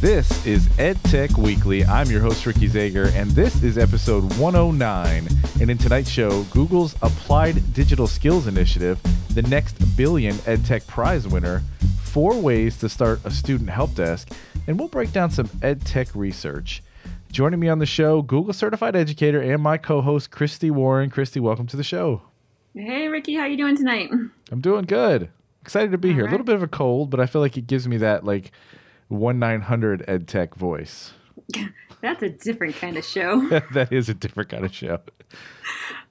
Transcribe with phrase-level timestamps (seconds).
[0.00, 1.84] This is EdTech Weekly.
[1.84, 5.28] I'm your host, Ricky Zager, and this is episode 109.
[5.60, 8.98] And in tonight's show, Google's Applied Digital Skills Initiative,
[9.34, 11.62] the next billion EdTech prize winner,
[12.02, 14.30] four ways to start a student help desk,
[14.66, 16.82] and we'll break down some EdTech research.
[17.30, 21.10] Joining me on the show, Google certified educator and my co-host, Christy Warren.
[21.10, 22.22] Christy, welcome to the show.
[22.74, 24.08] Hey, Ricky, how you doing tonight?
[24.50, 25.28] I'm doing good.
[25.60, 26.24] Excited to be All here.
[26.24, 26.30] Right.
[26.30, 28.50] A little bit of a cold, but I feel like it gives me that like
[29.10, 31.12] one nine hundred ed tech voice.
[32.00, 33.46] That's a different kind of show.
[33.72, 35.00] that is a different kind of show.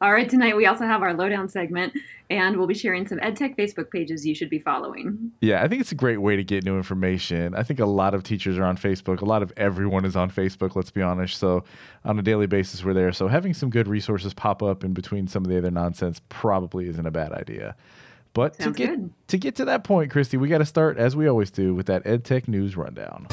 [0.00, 1.92] All right, tonight we also have our lowdown segment,
[2.28, 5.32] and we'll be sharing some EdTech Facebook pages you should be following.
[5.40, 7.54] Yeah, I think it's a great way to get new information.
[7.54, 9.22] I think a lot of teachers are on Facebook.
[9.22, 11.38] A lot of everyone is on Facebook, let's be honest.
[11.38, 11.64] So,
[12.04, 13.12] on a daily basis, we're there.
[13.12, 16.88] So, having some good resources pop up in between some of the other nonsense probably
[16.88, 17.74] isn't a bad idea.
[18.38, 19.10] But Sounds to get good.
[19.26, 21.86] to get to that point, Christy, we got to start as we always do with
[21.86, 23.26] that EdTech news rundown.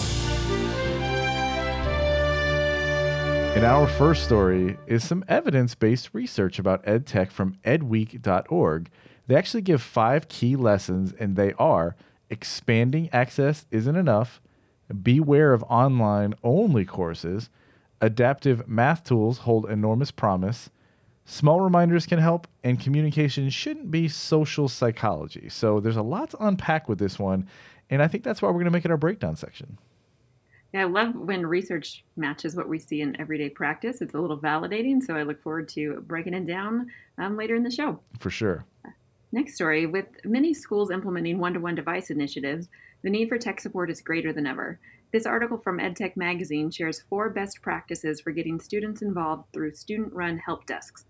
[3.55, 8.89] And our first story is some evidence-based research about EdTech from edweek.org.
[9.27, 11.95] They actually give five key lessons, and they are
[12.31, 14.41] expanding access isn't enough,
[15.03, 17.51] beware of online only courses,
[18.01, 20.71] adaptive math tools hold enormous promise,
[21.27, 25.49] Small reminders can help, and communication shouldn't be social psychology.
[25.49, 27.47] So there's a lot to unpack with this one,
[27.89, 29.79] and I think that's why we're going to make it our breakdown section.
[30.71, 34.01] Yeah, I love when research matches what we see in everyday practice.
[34.01, 37.63] It's a little validating, so I look forward to breaking it down um, later in
[37.63, 37.99] the show.
[38.19, 38.65] For sure.
[39.31, 42.69] Next story With many schools implementing one to one device initiatives,
[43.01, 44.79] the need for tech support is greater than ever.
[45.11, 50.13] This article from EdTech Magazine shares four best practices for getting students involved through student
[50.13, 51.05] run help desks.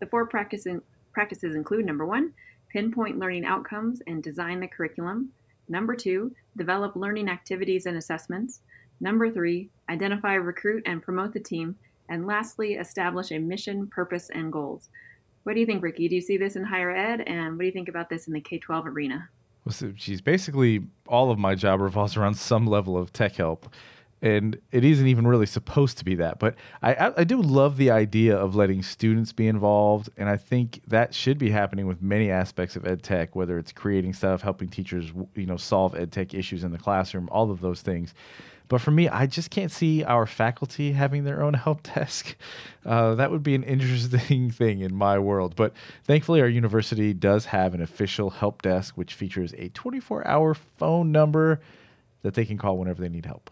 [0.00, 2.32] The four practices include number one,
[2.70, 5.30] pinpoint learning outcomes and design the curriculum.
[5.68, 8.60] Number two, develop learning activities and assessments.
[9.00, 11.76] Number three, identify, recruit, and promote the team.
[12.08, 14.88] And lastly, establish a mission, purpose, and goals.
[15.42, 16.08] What do you think, Ricky?
[16.08, 17.22] Do you see this in higher ed?
[17.26, 19.28] And what do you think about this in the K 12 arena?
[19.64, 23.72] Well, so she's basically all of my job revolves around some level of tech help
[24.20, 26.38] and it isn't even really supposed to be that.
[26.38, 30.80] But I, I do love the idea of letting students be involved, and I think
[30.88, 34.68] that should be happening with many aspects of ed tech, whether it's creating stuff, helping
[34.68, 38.14] teachers, you know, solve ed tech issues in the classroom, all of those things.
[38.68, 42.36] But for me, I just can't see our faculty having their own help desk.
[42.84, 45.56] Uh, that would be an interesting thing in my world.
[45.56, 45.72] But
[46.04, 51.10] thankfully, our university does have an official help desk, which features a 24 hour phone
[51.10, 51.60] number
[52.22, 53.50] that they can call whenever they need help.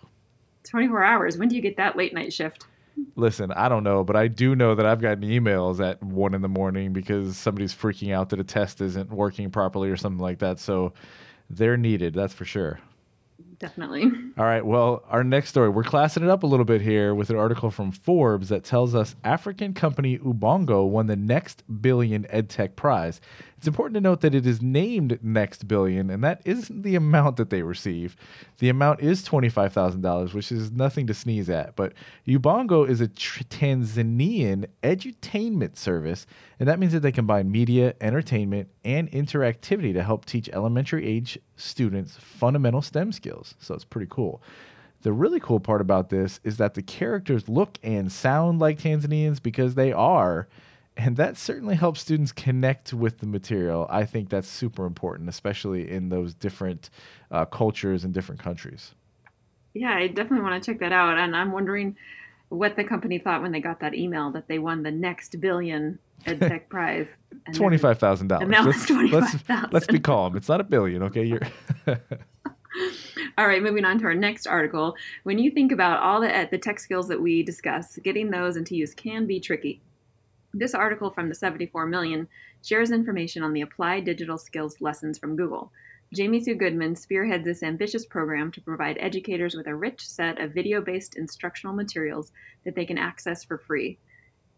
[0.67, 1.39] 24 hours.
[1.39, 2.67] When do you get that late night shift?
[3.15, 6.41] Listen, I don't know, but I do know that I've gotten emails at one in
[6.41, 10.39] the morning because somebody's freaking out that a test isn't working properly or something like
[10.39, 10.59] that.
[10.59, 10.95] So
[11.51, 12.81] they're needed, that's for sure.
[13.59, 14.03] Definitely.
[14.37, 14.65] All right.
[14.65, 17.71] Well, our next story, we're classing it up a little bit here with an article
[17.71, 23.21] from Forbes that tells us African company Ubongo won the next billion EdTech prize.
[23.57, 27.37] It's important to note that it is named Next Billion, and that isn't the amount
[27.37, 28.15] that they receive.
[28.59, 31.75] The amount is $25,000, which is nothing to sneeze at.
[31.75, 31.95] But
[32.29, 36.27] Ubongo is a tr- Tanzanian edutainment service,
[36.61, 41.39] and that means that they combine media, entertainment, and interactivity to help teach elementary age
[41.57, 43.55] students fundamental STEM skills.
[43.59, 44.43] So it's pretty cool.
[45.01, 49.43] The really cool part about this is that the characters look and sound like Tanzanians
[49.43, 50.49] because they are
[50.97, 53.87] and that certainly helps students connect with the material.
[53.91, 56.89] I think that's super important, especially in those different
[57.31, 58.95] uh, cultures and different countries.
[59.75, 61.19] Yeah, I definitely want to check that out.
[61.19, 61.97] And I'm wondering
[62.49, 65.99] what the company thought when they got that email that they won the next billion
[66.25, 67.09] EdTech prize.
[67.53, 68.49] Twenty-five thousand dollars.
[68.65, 69.37] Let's, let's,
[69.73, 70.37] let's be calm.
[70.37, 71.25] It's not a billion, okay?
[71.25, 71.43] You're
[73.37, 74.95] all right, moving on to our next article.
[75.25, 78.75] When you think about all the the tech skills that we discuss, getting those into
[78.75, 79.83] use can be tricky.
[80.59, 82.29] This article from the 74 million
[82.65, 85.71] shares information on the applied digital skills lessons from Google.
[86.15, 90.55] Jamie Sue Goodman spearheads this ambitious program to provide educators with a rich set of
[90.55, 92.33] video based instructional materials
[92.65, 93.99] that they can access for free.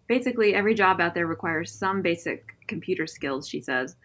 [0.06, 3.97] Basically, every job out there requires some basic computer skills, she says.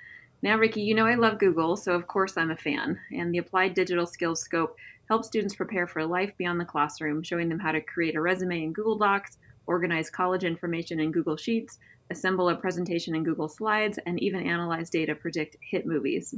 [0.41, 2.99] Now, Ricky, you know I love Google, so of course I'm a fan.
[3.11, 4.75] And the Applied Digital Skills Scope
[5.09, 8.63] helps students prepare for life beyond the classroom, showing them how to create a resume
[8.63, 11.79] in Google Docs, organize college information in Google Sheets,
[12.09, 16.35] assemble a presentation in Google Slides, and even analyze data predict hit movies.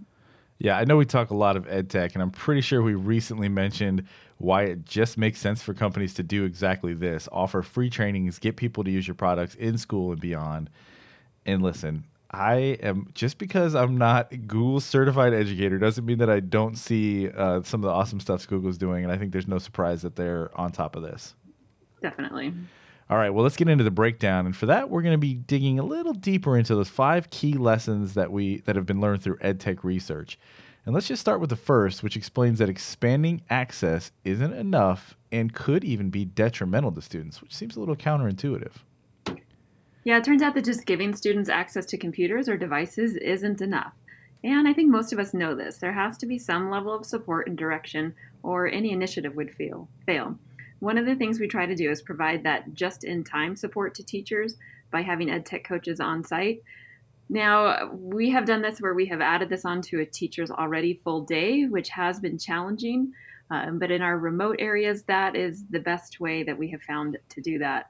[0.57, 2.95] Yeah, I know we talk a lot of ed tech, and I'm pretty sure we
[2.95, 4.05] recently mentioned
[4.37, 8.55] why it just makes sense for companies to do exactly this offer free trainings, get
[8.55, 10.69] people to use your products in school and beyond.
[11.45, 16.39] And listen, I am just because I'm not Google certified educator doesn't mean that I
[16.39, 19.57] don't see uh, some of the awesome stuff Google's doing, and I think there's no
[19.57, 21.35] surprise that they're on top of this.
[22.01, 22.53] Definitely.
[23.07, 25.35] All right, well, let's get into the breakdown, and for that, we're going to be
[25.35, 29.21] digging a little deeper into those five key lessons that we that have been learned
[29.21, 30.39] through EdTech research.
[30.85, 35.53] And let's just start with the first, which explains that expanding access isn't enough and
[35.53, 38.73] could even be detrimental to students, which seems a little counterintuitive.
[40.03, 43.93] Yeah, it turns out that just giving students access to computers or devices isn't enough.
[44.43, 45.77] And I think most of us know this.
[45.77, 48.13] There has to be some level of support and direction,
[48.43, 49.87] or any initiative would fail.
[50.05, 50.37] fail.
[50.85, 53.95] One of the things we try to do is provide that just in time support
[53.95, 54.55] to teachers
[54.91, 56.61] by having ed tech coaches on site.
[57.27, 61.21] Now, we have done this where we have added this onto a teacher's already full
[61.21, 63.11] day, which has been challenging.
[63.49, 67.17] Um, but in our remote areas, that is the best way that we have found
[67.29, 67.89] to do that.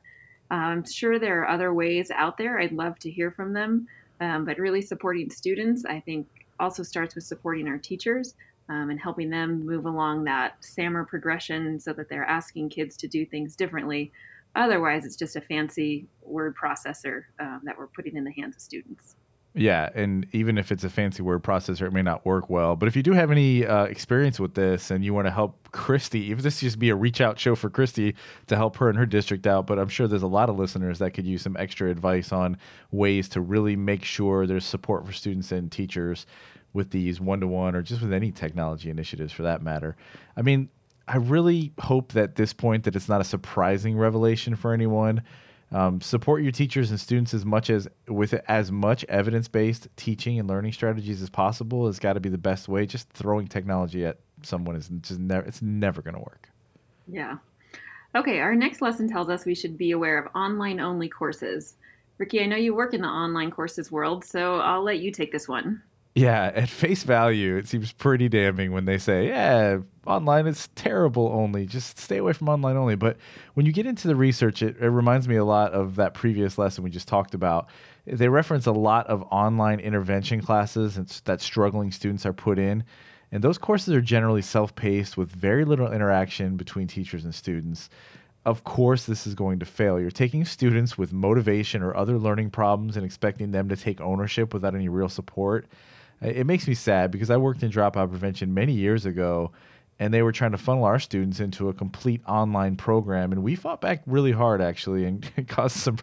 [0.50, 2.62] I'm sure there are other ways out there.
[2.62, 3.90] I'd love to hear from them.
[4.22, 6.28] Um, but really supporting students, I think,
[6.62, 8.36] also starts with supporting our teachers
[8.70, 13.08] um, and helping them move along that SAMR progression so that they're asking kids to
[13.08, 14.12] do things differently.
[14.56, 18.62] Otherwise, it's just a fancy word processor um, that we're putting in the hands of
[18.62, 19.16] students.
[19.58, 22.76] Yeah, and even if it's a fancy word processor, it may not work well.
[22.76, 25.72] But if you do have any uh, experience with this and you want to help
[25.72, 28.16] Christy, if this just be a reach out show for Christy
[28.48, 31.00] to help her and her district out, but I'm sure there's a lot of listeners
[31.00, 32.58] that could use some extra advice on
[32.92, 36.26] ways to really make sure there's support for students and teachers
[36.76, 39.96] with these one to one or just with any technology initiatives for that matter.
[40.38, 40.70] I mean,
[41.08, 45.24] I really hope that at this point that it's not a surprising revelation for anyone
[45.72, 50.48] um, support your teachers and students as much as with as much evidence-based teaching and
[50.48, 52.86] learning strategies as possible has got to be the best way.
[52.86, 56.50] Just throwing technology at someone is just never it's never going to work.
[57.08, 57.38] Yeah.
[58.16, 61.76] Okay, our next lesson tells us we should be aware of online only courses.
[62.18, 65.34] Ricky, I know you work in the online courses world, so I'll let you take
[65.34, 65.82] this one.
[66.18, 71.28] Yeah, at face value, it seems pretty damning when they say, yeah, online is terrible
[71.28, 71.66] only.
[71.66, 72.96] Just stay away from online only.
[72.96, 73.18] But
[73.54, 76.58] when you get into the research, it, it reminds me a lot of that previous
[76.58, 77.68] lesson we just talked about.
[78.08, 82.86] They reference a lot of online intervention classes that struggling students are put in.
[83.34, 87.90] And those courses are generally self paced with very little interaction between teachers and students.
[88.46, 90.00] Of course, this is going to fail.
[90.00, 94.54] You're taking students with motivation or other learning problems and expecting them to take ownership
[94.54, 95.66] without any real support
[96.22, 99.52] it makes me sad because I worked in dropout prevention many years ago
[99.98, 103.56] and they were trying to funnel our students into a complete online program and we
[103.56, 105.98] fought back really hard actually and caused some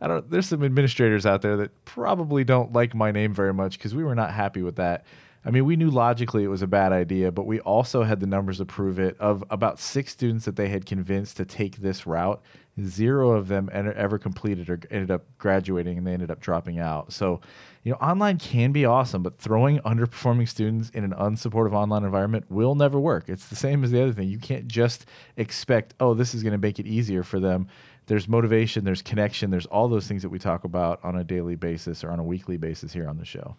[0.00, 3.78] I don't there's some administrators out there that probably don't like my name very much
[3.78, 5.04] because we were not happy with that.
[5.46, 8.26] I mean, we knew logically it was a bad idea, but we also had the
[8.26, 9.16] numbers to prove it.
[9.20, 12.42] Of about six students that they had convinced to take this route,
[12.84, 17.12] zero of them ever completed or ended up graduating and they ended up dropping out.
[17.12, 17.40] So
[17.84, 22.46] you know, online can be awesome, but throwing underperforming students in an unsupportive online environment
[22.50, 23.28] will never work.
[23.28, 24.28] It's the same as the other thing.
[24.28, 25.06] You can't just
[25.36, 27.68] expect, oh, this is going to make it easier for them.
[28.06, 31.54] There's motivation, there's connection, there's all those things that we talk about on a daily
[31.54, 33.54] basis or on a weekly basis here on the show.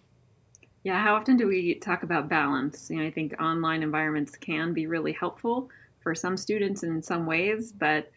[0.83, 2.89] Yeah, how often do we talk about balance?
[2.89, 5.69] You know, I think online environments can be really helpful
[5.99, 8.11] for some students in some ways, but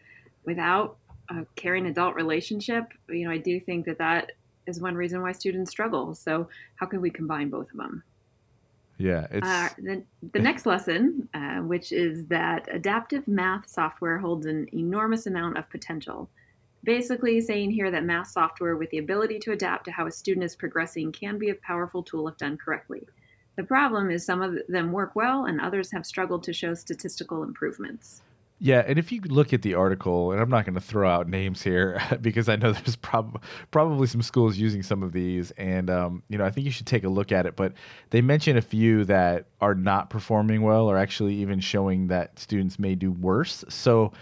[0.45, 0.97] without
[1.29, 4.31] a caring adult relationship, you know, I do think that that
[4.67, 6.15] is one reason why students struggle.
[6.15, 8.03] So how can we combine both of them?
[8.97, 10.03] Yeah, it's uh, the,
[10.33, 15.69] the next lesson, uh, which is that adaptive math software holds an enormous amount of
[15.69, 16.29] potential.
[16.83, 20.43] Basically, saying here that math software with the ability to adapt to how a student
[20.43, 23.07] is progressing can be a powerful tool if done correctly.
[23.55, 27.43] The problem is some of them work well and others have struggled to show statistical
[27.43, 28.21] improvements.
[28.63, 31.27] Yeah, and if you look at the article, and I'm not going to throw out
[31.27, 35.89] names here because I know there's prob- probably some schools using some of these, and
[35.89, 37.55] um, you know I think you should take a look at it.
[37.55, 37.73] But
[38.11, 42.77] they mention a few that are not performing well, or actually even showing that students
[42.77, 43.65] may do worse.
[43.67, 44.13] So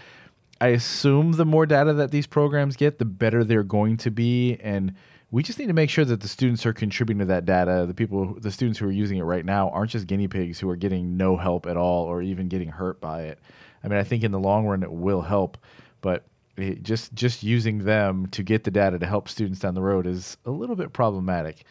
[0.60, 4.58] I assume the more data that these programs get, the better they're going to be,
[4.60, 4.94] and
[5.30, 7.86] we just need to make sure that the students are contributing to that data.
[7.86, 10.68] The people, the students who are using it right now, aren't just guinea pigs who
[10.68, 13.38] are getting no help at all, or even getting hurt by it.
[13.82, 15.56] I mean, I think in the long run it will help,
[16.02, 16.24] but
[16.56, 20.06] it, just just using them to get the data to help students down the road
[20.06, 21.64] is a little bit problematic.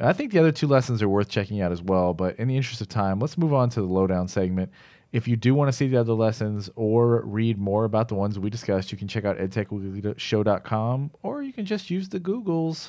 [0.00, 2.56] I think the other two lessons are worth checking out as well, but in the
[2.56, 4.72] interest of time, let's move on to the lowdown segment.
[5.12, 8.38] If you do want to see the other lessons or read more about the ones
[8.38, 12.88] we discussed, you can check out edtechweeklyshow.com or you can just use the Googles.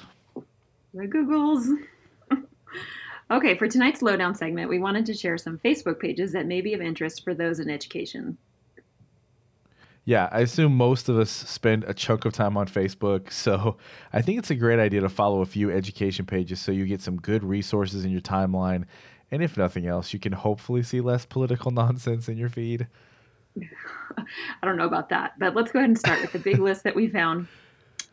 [0.93, 1.67] The Googles.
[3.31, 6.73] okay, for tonight's lowdown segment, we wanted to share some Facebook pages that may be
[6.73, 8.37] of interest for those in education.
[10.05, 13.31] Yeah, I assume most of us spend a chunk of time on Facebook.
[13.31, 13.77] So
[14.13, 17.01] I think it's a great idea to follow a few education pages so you get
[17.01, 18.85] some good resources in your timeline.
[19.33, 22.87] And if nothing else, you can hopefully see less political nonsense in your feed.
[23.59, 26.83] I don't know about that, but let's go ahead and start with the big list
[26.83, 27.47] that we found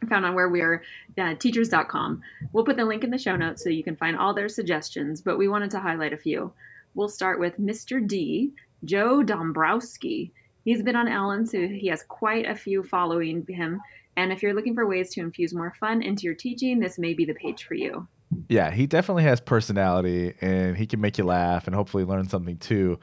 [0.08, 0.82] found on where we are
[1.18, 2.22] uh, teachers.com.
[2.54, 5.20] We'll put the link in the show notes so you can find all their suggestions,
[5.20, 6.54] but we wanted to highlight a few.
[6.94, 8.06] We'll start with Mr.
[8.06, 8.52] D,
[8.86, 10.32] Joe Dombrowski.
[10.64, 13.82] He's been on Ellen, so he has quite a few following him.
[14.16, 17.12] And if you're looking for ways to infuse more fun into your teaching, this may
[17.12, 18.08] be the page for you.
[18.50, 22.56] Yeah, he definitely has personality and he can make you laugh and hopefully learn something
[22.56, 22.98] too.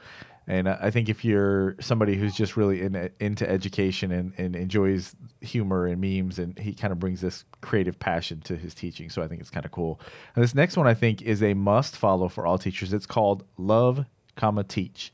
[0.46, 5.16] And I think if you're somebody who's just really in, into education and, and enjoys
[5.40, 9.22] humor and memes, and he kind of brings this creative passion to his teaching, so
[9.22, 10.00] I think it's kind of cool.
[10.34, 12.92] And this next one I think is a must follow for all teachers.
[12.92, 14.04] It's called Love,
[14.36, 15.12] comma Teach,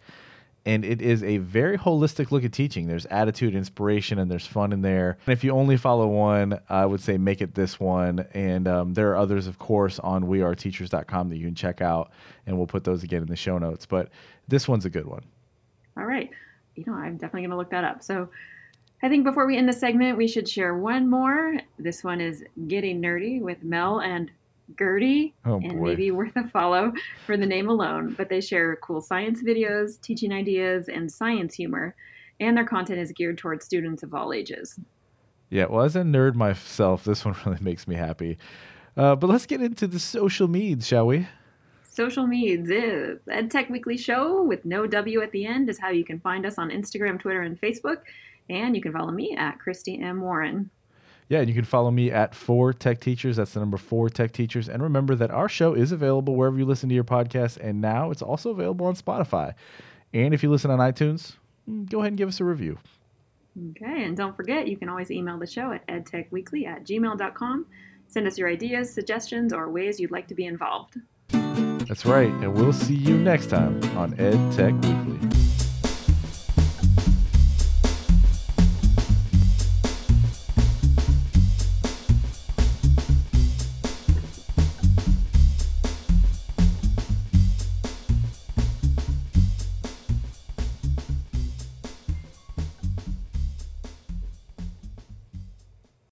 [0.67, 2.87] and it is a very holistic look at teaching.
[2.87, 5.19] There's attitude, inspiration, and there's fun in there.
[5.27, 8.27] And if you only follow one, I would say make it this one.
[8.33, 12.13] And um, there are others, of course, on weareteachers.com that you can check out,
[12.47, 13.85] and we'll put those again in the show notes.
[13.85, 14.09] But
[14.49, 15.25] this one's a good one.
[15.97, 16.31] All right.
[16.77, 18.03] You know, I'm definitely going to look that up.
[18.03, 18.29] So
[19.03, 21.59] I think before we end the segment, we should share one more.
[21.79, 24.31] This one is Getting Nerdy with Mel and
[24.79, 26.93] Gerty, oh, and maybe worth a follow
[27.27, 28.15] for the name alone.
[28.17, 31.95] But they share cool science videos, teaching ideas, and science humor,
[32.41, 34.79] and their content is geared towards students of all ages.
[35.51, 38.39] Yeah, well, as a nerd myself, this one really makes me happy.
[38.97, 41.27] Uh, but let's get into the social meds, shall we?
[41.85, 43.21] Social medias.
[43.29, 46.59] EdTech Weekly Show with no W at the end is how you can find us
[46.59, 47.99] on Instagram, Twitter, and Facebook.
[48.51, 50.21] And you can follow me at Christy M.
[50.21, 50.71] Warren.
[51.29, 53.37] Yeah, and you can follow me at Four Tech Teachers.
[53.37, 54.69] That's the number Four Tech Teachers.
[54.69, 58.11] And remember that our show is available wherever you listen to your podcast, and now
[58.11, 59.55] it's also available on Spotify.
[60.13, 61.37] And if you listen on iTunes,
[61.69, 62.79] mm, go ahead and give us a review.
[63.71, 67.67] Okay, and don't forget, you can always email the show at edtechweekly at gmail.com.
[68.09, 70.97] Send us your ideas, suggestions, or ways you'd like to be involved.
[71.31, 75.34] That's right, and we'll see you next time on Ed Tech Weekly.